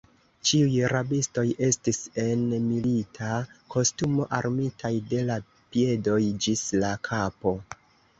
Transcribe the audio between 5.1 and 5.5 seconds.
de la